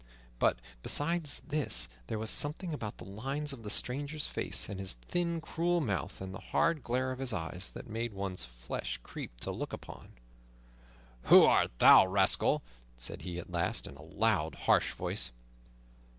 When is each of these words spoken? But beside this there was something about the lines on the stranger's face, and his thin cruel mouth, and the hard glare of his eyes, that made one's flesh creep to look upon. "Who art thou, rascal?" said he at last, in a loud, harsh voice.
But 0.39 0.57
beside 0.81 1.25
this 1.25 1.87
there 2.07 2.17
was 2.17 2.31
something 2.31 2.73
about 2.73 2.97
the 2.97 3.03
lines 3.05 3.53
on 3.53 3.61
the 3.61 3.69
stranger's 3.69 4.25
face, 4.25 4.67
and 4.67 4.79
his 4.79 4.93
thin 4.93 5.39
cruel 5.39 5.79
mouth, 5.79 6.21
and 6.21 6.33
the 6.33 6.39
hard 6.39 6.83
glare 6.83 7.11
of 7.11 7.19
his 7.19 7.31
eyes, 7.33 7.69
that 7.75 7.87
made 7.87 8.11
one's 8.11 8.43
flesh 8.43 8.99
creep 9.03 9.39
to 9.41 9.51
look 9.51 9.73
upon. 9.73 10.13
"Who 11.25 11.43
art 11.43 11.77
thou, 11.77 12.07
rascal?" 12.07 12.63
said 12.97 13.21
he 13.21 13.37
at 13.37 13.51
last, 13.51 13.85
in 13.85 13.95
a 13.95 14.01
loud, 14.01 14.55
harsh 14.65 14.91
voice. 14.93 15.29